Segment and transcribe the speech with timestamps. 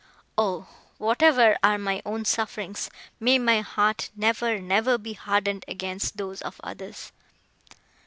[0.35, 0.67] O!
[0.97, 6.59] whatever are my own sufferings, may my heart never, never be hardened against those of
[6.63, 7.11] others!"